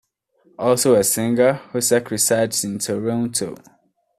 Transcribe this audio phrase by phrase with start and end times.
[0.57, 3.53] Also a singer, Hossack resides in Toronto.